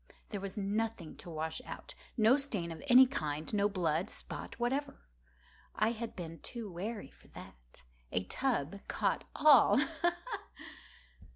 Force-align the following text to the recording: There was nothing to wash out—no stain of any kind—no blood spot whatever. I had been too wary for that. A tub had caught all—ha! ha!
There 0.29 0.41
was 0.41 0.57
nothing 0.57 1.15
to 1.17 1.29
wash 1.29 1.61
out—no 1.63 2.35
stain 2.35 2.71
of 2.71 2.81
any 2.87 3.05
kind—no 3.05 3.69
blood 3.69 4.09
spot 4.09 4.59
whatever. 4.59 5.01
I 5.75 5.91
had 5.91 6.15
been 6.15 6.39
too 6.39 6.71
wary 6.71 7.11
for 7.11 7.27
that. 7.27 7.83
A 8.11 8.23
tub 8.23 8.71
had 8.71 8.87
caught 8.87 9.25
all—ha! 9.35 9.91
ha! 10.27 10.41